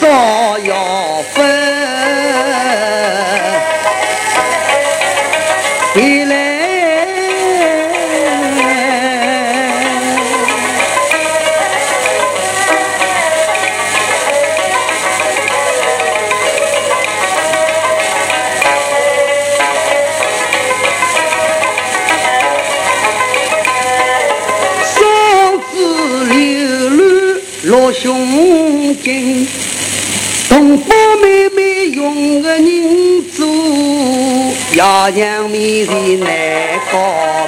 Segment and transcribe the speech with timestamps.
[0.00, 1.68] 早要分。
[27.68, 29.46] 老兄弟，
[30.68, 32.62] 同胞妹妹用个人
[33.32, 33.46] 做，
[34.74, 34.82] 爷
[35.14, 36.28] 娘面前难
[36.92, 36.98] 高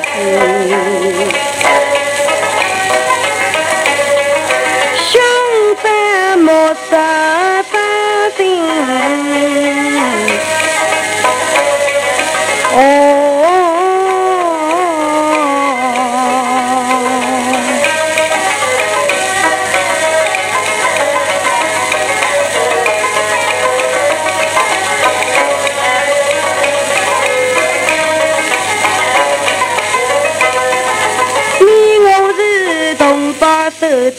[0.00, 1.49] 步。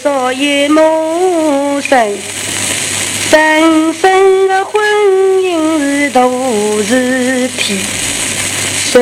[0.03, 2.17] 早已陌生，
[3.29, 4.81] 真正的婚
[5.41, 6.21] 姻是大
[6.87, 7.77] 事体，
[8.91, 8.99] 手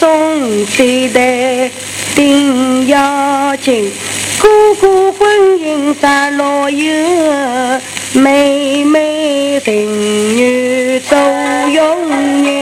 [0.00, 1.70] 中这袋
[2.14, 3.92] 定要紧，
[4.40, 7.80] 哥哥婚姻啥老友，
[8.14, 11.16] 妹妹情愿做
[11.70, 12.08] 佣
[12.42, 12.53] 人。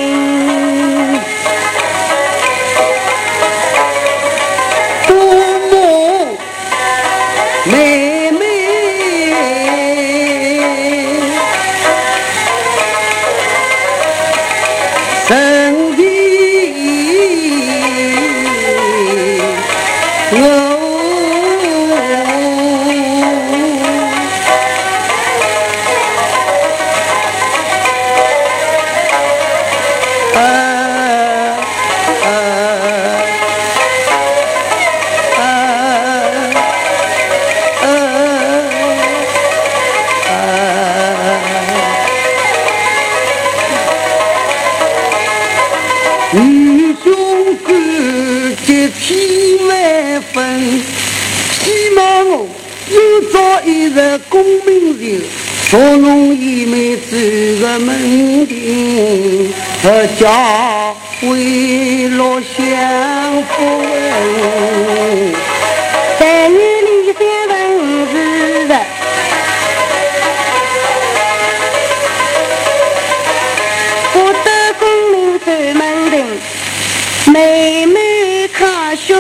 [54.28, 55.22] 公明人，
[55.70, 57.16] 祝侬一妹走
[57.60, 59.52] 个门庭，
[59.82, 64.91] 和家为乐享福。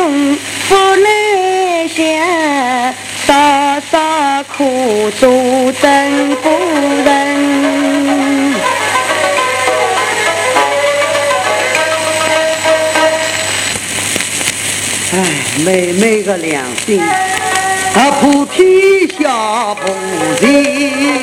[0.02, 0.36] 靠兄
[0.68, 2.02] 不来相。
[3.24, 5.30] 傻傻苦做
[5.80, 6.50] 真夫
[7.04, 7.06] 人，
[15.12, 15.16] 哎，
[15.64, 18.66] 妹妹个良心，啊，普天
[19.20, 19.94] 下不
[20.44, 21.21] 仁。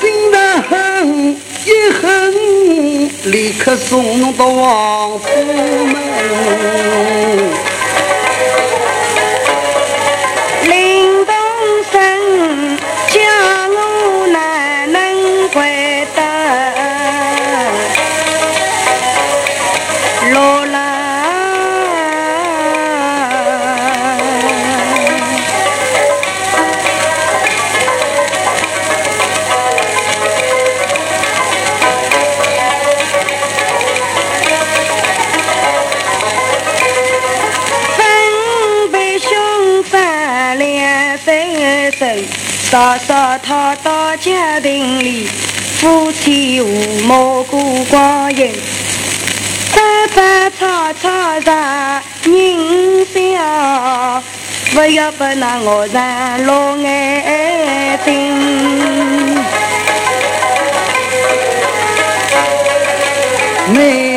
[0.00, 0.38] 心的
[0.68, 1.68] 恨一
[2.00, 2.32] 恨，
[3.32, 5.26] 立刻送侬到王府
[5.86, 5.94] 门。
[10.62, 11.34] 临冬
[11.92, 11.98] 深，
[13.08, 13.20] 江
[13.70, 16.22] 路难能回得。
[41.98, 45.26] 嫂嫂他到家庭里，
[45.78, 47.58] 夫妻无谋过
[47.90, 48.52] 光阴，
[49.74, 49.82] 争
[50.14, 51.08] 争吵吵
[51.42, 54.22] 让人笑，
[54.74, 58.12] 不要不拿我让落眼睛。
[63.72, 64.15] 没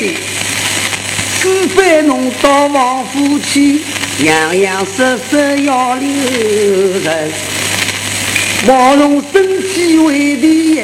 [0.00, 0.14] 妹。
[2.42, 3.80] 到王府去，
[4.24, 6.08] 洋洋实实要留
[7.00, 7.30] 人。
[8.66, 10.82] 毛龙生气为敌，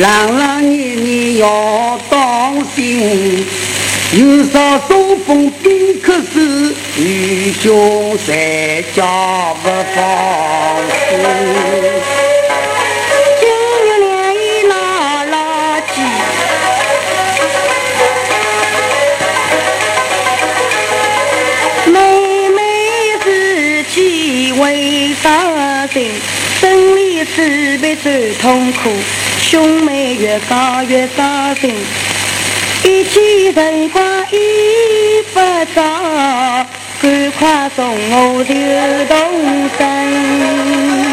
[0.00, 3.46] 朗朗年年要当心。
[4.14, 6.40] 有少东风兵克守，
[6.96, 11.61] 女兄在家不放心。
[24.62, 26.08] 为啥心，
[26.60, 28.90] 生离死别最痛苦，
[29.40, 31.74] 兄妹越搞越伤心。
[32.84, 35.40] 一见辰光已不
[35.74, 35.82] 早，
[37.02, 41.11] 赶快送我刘东山。